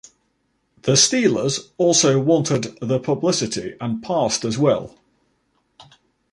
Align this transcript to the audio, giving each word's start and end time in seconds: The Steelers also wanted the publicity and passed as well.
The 0.81 0.93
Steelers 0.93 1.69
also 1.77 2.19
wanted 2.19 2.75
the 2.81 2.97
publicity 2.99 3.75
and 3.79 4.01
passed 4.01 4.43
as 4.43 4.57
well. 4.57 4.97